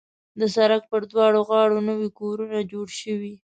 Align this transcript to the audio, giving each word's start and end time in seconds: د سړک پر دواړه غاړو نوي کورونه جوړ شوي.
د 0.39 0.41
سړک 0.55 0.83
پر 0.91 1.01
دواړه 1.11 1.39
غاړو 1.47 1.77
نوي 1.89 2.09
کورونه 2.19 2.57
جوړ 2.71 2.87
شوي. 3.01 3.33